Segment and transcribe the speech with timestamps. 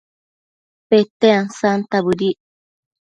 [0.89, 2.37] Pete ansanta bëdic